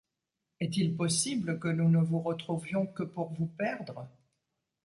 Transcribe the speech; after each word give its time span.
Est-il 0.59 0.95
possible 0.95 1.59
que 1.59 1.67
nous 1.67 1.87
ne 1.87 1.99
vous 1.99 2.19
retrouvions 2.21 2.87
que 2.87 3.03
pour 3.03 3.31
vous 3.33 3.45
perdre? 3.45 4.09